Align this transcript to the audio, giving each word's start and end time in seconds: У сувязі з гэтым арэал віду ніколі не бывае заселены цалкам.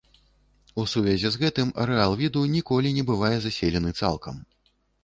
У 0.83 0.85
сувязі 0.93 1.31
з 1.35 1.41
гэтым 1.43 1.69
арэал 1.83 2.17
віду 2.25 2.45
ніколі 2.57 2.97
не 2.99 3.07
бывае 3.13 3.35
заселены 3.49 3.99
цалкам. 4.03 4.47